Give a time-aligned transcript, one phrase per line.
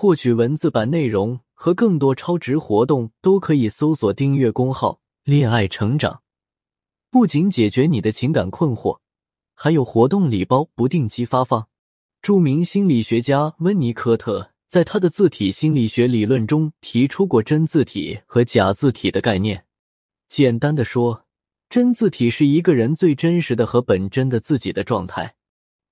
[0.00, 6.22] 获取文字版内容和更多超值活动，都可以搜索订阅公号“恋爱成长”。
[7.10, 9.00] 不仅解决你的情感困惑，
[9.56, 11.66] 还有活动礼包不定期发放。
[12.22, 19.64] 著名心理学家温尼科特在他的字体心理学理论中提出过真字体和假字体的概念。
[20.28, 21.24] 简单的说，
[21.68, 25.34] 真字体是一个人最真实的和本真的自己的状态，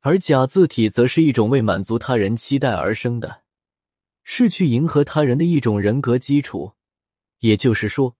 [0.00, 3.41] 而假字体则是一种为满足他人期待而生的。
[4.24, 6.72] 是去迎合他人的一种人格基础，
[7.40, 8.16] 也就是说，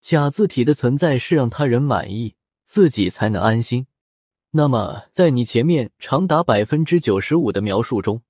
[0.00, 2.34] 假字体的存在是让他人满意，
[2.64, 3.86] 自己才能安心。
[4.50, 8.22] 那么，在你前面长达百分之九十五的描述中，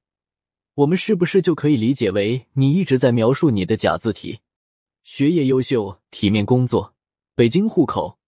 [0.74, 4.40] 我们是不是就可以理解为你一直在描述你的假字体？
[5.02, 6.94] 学业优秀，体面工作，
[7.34, 8.18] 北京户口，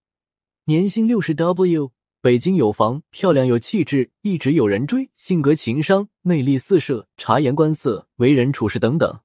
[0.64, 1.92] 年薪六十 W。
[2.22, 9.18] 北京有房，漂亮有气质，一直有人追，性格情商，魅力四射，察言观色，为人处事等等，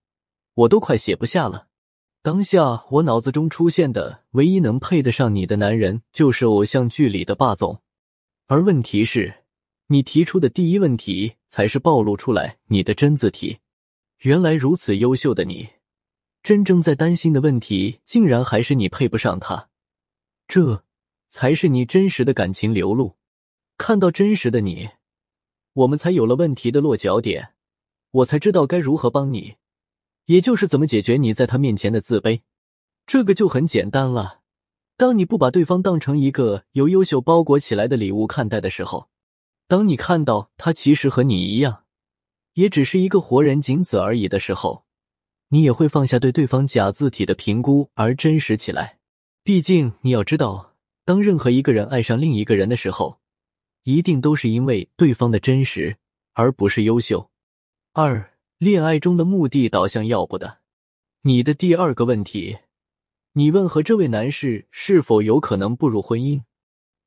[0.55, 1.67] 我都快写不下了。
[2.23, 7.79] 当下我脑子中出现的唯一能配得上你的男人，就是偶像剧里的霸总。
[8.47, 9.43] 而问题是，
[9.89, 13.59] 你提出的第一问题才是暴露出来你的真字体。
[14.21, 15.69] 原来如此优秀的你，
[16.41, 19.69] 真正在担心的问题，竟然还是你配不上他。
[20.47, 20.83] 这。
[21.29, 23.17] 才是你真实的感情流露，
[23.77, 24.89] 看到真实的你，
[25.73, 27.53] 我们才有了问题的落脚点，
[28.11, 29.55] 我才知道该如何帮你，
[30.25, 32.41] 也就是怎么解决你在他面前的自卑。
[33.05, 34.41] 这个就很简单了。
[34.97, 39.09] 当你不把对方当成一个由优秀包裹起来的礼物看待的时候，
[39.67, 41.83] 当你看到他其实和你一样，
[42.53, 44.85] 也只是一个活人，仅此而已的时候，
[45.49, 48.97] 你也会放下对对方假字体的评估，而真实起来。
[49.43, 50.66] 毕竟你要知道。
[51.07, 53.17] 当任何一个人爱上另一个人的时候，
[53.83, 55.95] 一定都是因为对方的真实，
[56.33, 57.31] 而不是优秀。
[57.93, 60.57] 二，恋爱中的目的导向要不得。
[61.21, 62.57] 你的第二个问题，
[63.31, 66.41] 你问和这位男士是否有可能步入婚姻？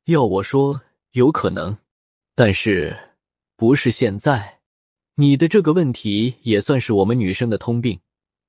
[0.06, 0.80] 要我说，
[1.12, 1.76] 有可能，
[2.34, 2.96] 但是
[3.54, 4.60] 不是现在。
[5.16, 8.00] 你的这个问题也算是我们女生的通病。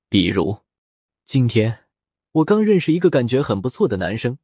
[0.08, 0.56] 比如，
[1.26, 1.80] 今天
[2.32, 4.38] 我刚认识一个感觉很不错的男生。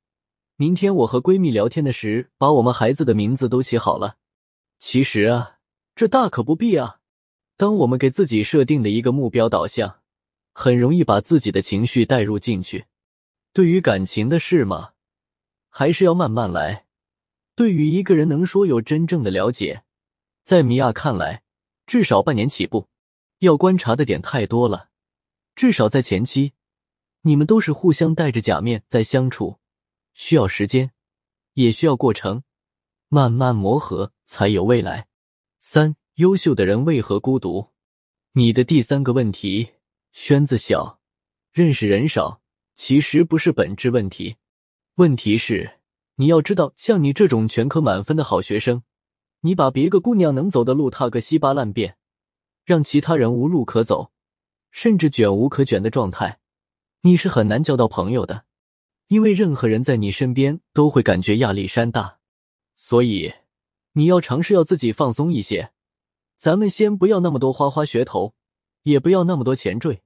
[0.60, 4.16] 明天我和闺蜜聊天的时，把我们孩子的名字都起好了。
[4.80, 5.58] 其实啊，
[5.94, 6.98] 这大可不必啊。
[7.56, 10.00] 当我们给自己设定的一个目标导向，
[10.52, 12.86] 很容易把自己的情绪带入进去。
[13.52, 14.94] 对于感情的事嘛，
[15.70, 16.86] 还是要慢慢来。
[17.54, 19.84] 对于一个人能说有真正的了解，
[20.42, 21.44] 在米娅看来，
[21.86, 22.88] 至少半年起步。
[23.38, 24.88] 要观察的点太多了，
[25.54, 26.54] 至少在前期，
[27.22, 29.60] 你们都是互相戴着假面在相处。
[30.18, 30.90] 需要时间，
[31.54, 32.42] 也需要过程，
[33.06, 35.06] 慢慢磨合才有未来。
[35.60, 37.68] 三，优秀的人为何孤独？
[38.32, 39.74] 你的第三个问题，
[40.12, 40.98] 圈子小，
[41.52, 42.42] 认识人少，
[42.74, 44.34] 其实不是本质问题。
[44.96, 45.78] 问题是，
[46.16, 48.82] 你要知道，像你这种全科满分的好学生，
[49.42, 51.96] 你把别个姑娘能走的路踏个稀巴烂遍，
[52.64, 54.10] 让其他人无路可走，
[54.72, 56.40] 甚至卷无可卷的状态，
[57.02, 58.47] 你是很难交到朋友的。
[59.08, 62.18] 因为任何人在你身边都会感觉压力山大，
[62.76, 63.32] 所以
[63.92, 65.72] 你要尝试要自己放松一些。
[66.36, 68.34] 咱们先不要那么多花花噱头，
[68.82, 70.02] 也不要那么多前缀，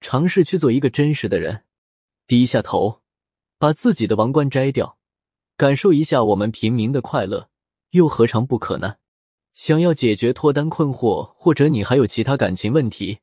[0.00, 1.64] 尝试去做一个真实的人。
[2.26, 3.00] 低下头，
[3.58, 4.98] 把自己的王冠摘掉，
[5.56, 7.48] 感受一下我们平民的快乐，
[7.90, 8.96] 又何尝不可呢？
[9.54, 13.20] 想要解决脱单困惑，或者你还有其他感情问题，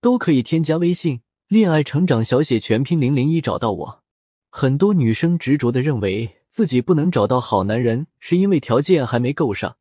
[0.00, 3.99] 都可以添加微信“恋爱成长小写全拼零零一”找到我。
[4.50, 9.76] 很多女生执着的认为自己不能找到好男人，是因为条件还没够上。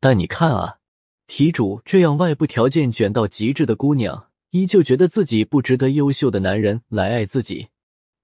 [0.00, 0.78] 但你看啊，
[1.26, 7.68] 题主这样外部条件卷到极致的姑娘，依旧觉得自己不值得优秀的男人来爱自己。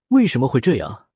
[0.09, 1.07] 为什么会这样？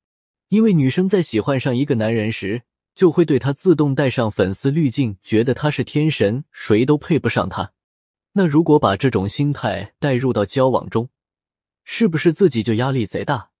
[0.49, 2.63] 因为女生在喜欢上一个男人时，
[2.93, 7.71] 就会对他自动带上粉丝滤镜，觉得他是天神，谁都配不上他。
[8.33, 11.09] 那如果把这种心态带入到交往中，
[11.85, 13.51] 是不是自己就压力贼大？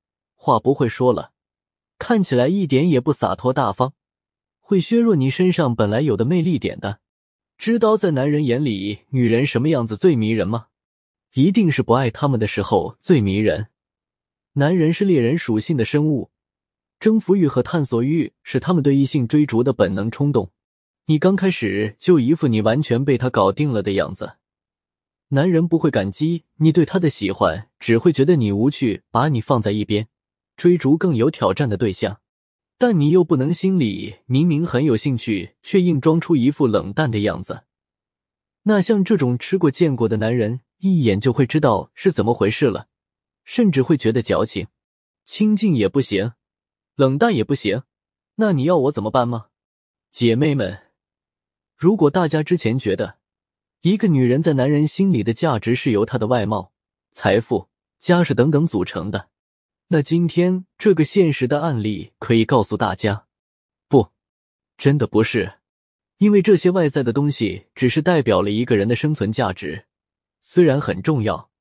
[0.43, 1.31] 话不会说了，
[1.97, 3.93] 看起来一点也不洒脱大方，
[4.59, 6.99] 会削弱你身上本来有的魅力点的。
[7.57, 10.65] 知道在男人眼里女人什么样子最迷人吗？
[11.35, 13.67] 一定是不爱他们的时候最迷人。
[14.55, 16.29] 男人是猎人属性的生物，
[16.99, 20.51] 征服欲和探索欲是他们对异性追逐的本能冲动。
[21.05, 24.33] 你刚开始就一副你完全被他搞定了的样子，
[25.29, 30.09] 男人不会感激你对他的喜欢，只会觉得你无趣，把你放在一边。
[30.55, 32.21] 追逐更有挑战的对象，
[32.77, 37.63] 但你又不能心里明明很有兴趣，却硬装出一副冷淡的样子。
[38.63, 42.87] 那像这种吃过见过的男人，一眼就会知道是怎么回事了，
[43.43, 44.67] 甚至会觉得矫情。
[45.25, 46.33] 亲近也不行，
[46.95, 47.83] 冷淡也不行，
[48.35, 49.47] 那你要我怎么办吗？
[50.11, 50.79] 姐妹们，
[51.75, 53.17] 如果大家之前觉得
[53.81, 56.71] 一个女人在男人心里的价值是由她的外貌、
[57.11, 59.29] 财富、家世等等组成的，
[59.93, 63.27] 那今天这个现实的案例可以告诉大家，
[63.87, 64.07] 不，
[64.75, 65.59] 真的不是。
[66.17, 69.85] 因为这些外在的东西只是代表了一个人的生存价值，
[70.41, 71.51] 虽然很重要，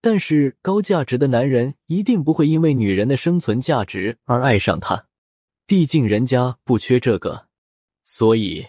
[0.00, 5.08] 但是高价值的男人一定不会因为女人的生存价值而爱上她，
[5.66, 7.48] 毕竟人家不缺这个。
[8.04, 8.64] 所以，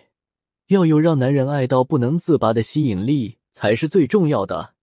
[0.70, 4.74] 要有让男人爱到不能自拔的吸引力才是最重要的。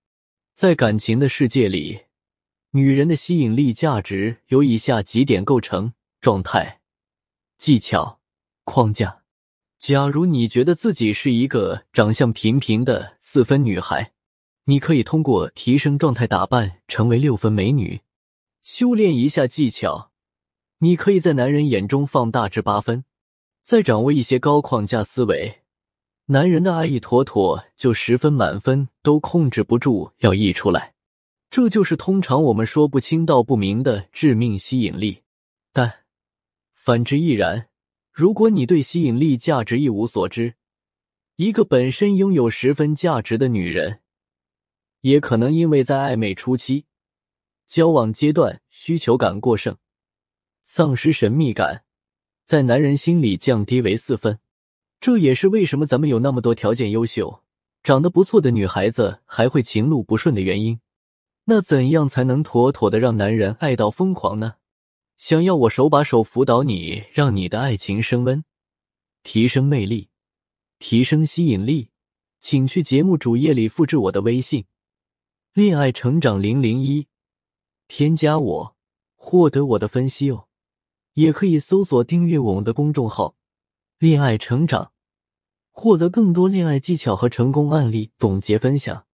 [0.55, 2.03] 在感情的世界里，
[2.73, 6.81] 女人的吸引力价值由以下几点构成：状态、
[7.59, 8.21] 技巧、
[8.63, 9.23] 框架。
[9.77, 14.13] 假如你觉得自己是一个长相平平的四分女孩，
[14.67, 18.03] 你可以通过提升状态打扮成为六分美女。
[18.63, 20.13] 修炼一下技巧，
[20.79, 23.05] 你可以在男人眼中放大至八分。
[23.65, 25.63] 再掌握一些高框架思维，
[26.27, 30.95] 男人的爱意妥妥就十分满分都控制不住要溢出来。
[31.50, 35.23] 这就是通常我们说不清道不明的致命吸引力。
[35.73, 35.93] 但
[36.73, 37.67] 反之亦然。
[38.12, 40.55] 如果你对吸引力价值一无所知，
[41.37, 44.00] 一个本身拥有十分价值的女人，
[45.00, 46.85] 也可能因为在暧昧初期、
[47.67, 49.76] 交往阶段需求感过剩，
[50.64, 51.85] 丧失神秘感，
[52.47, 54.38] 在男人心里降低为四分。
[55.00, 57.43] 这也是为什么咱们有那么多条件优秀、
[57.82, 60.79] 长得不错的女孩子还会情路不顺的原因。
[61.50, 64.55] 那怎样才能妥妥的让男人爱到疯狂呢？
[65.17, 68.44] 想要我手把手辅导你，让你的爱情升温，
[69.25, 70.11] 提升魅力，
[70.79, 71.91] 提升吸引力，
[72.38, 74.67] 请去节目主页里复制我的微信
[75.52, 77.08] “恋爱成长零零一”，
[77.88, 78.76] 添加我，
[79.17, 80.47] 获得我的分析哦。
[81.14, 83.35] 也可以搜索订阅我们的公众号
[83.99, 84.93] “恋爱成长”，
[85.73, 89.05] 获得更多恋爱技巧和成功案例总结分享。